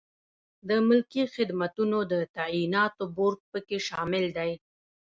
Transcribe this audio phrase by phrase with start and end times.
[0.67, 4.51] د ملکي خدمتونو د تعیناتو بورد پکې شامل دی.